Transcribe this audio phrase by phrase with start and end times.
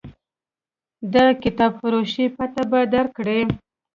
[1.13, 3.41] د کتابفروش پته به درکړي.